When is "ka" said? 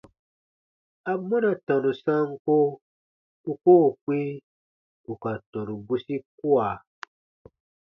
5.21-5.31